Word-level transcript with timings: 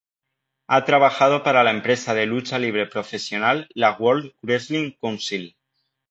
Ha 0.65 0.83
trabajado 0.83 1.43
para 1.43 1.63
la 1.63 1.69
empresa 1.69 2.15
de 2.15 2.25
Lucha 2.25 2.57
libre 2.57 2.87
profesional 2.87 3.69
la 3.75 3.91
World 3.99 4.33
Wrestling 4.41 4.93
Council. 4.99 5.55